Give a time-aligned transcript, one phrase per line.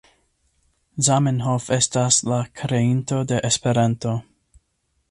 [1.07, 4.17] Zamenhof estas la kreinto de Esperanto.